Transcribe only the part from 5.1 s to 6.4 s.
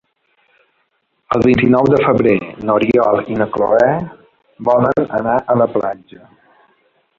anar a la platja.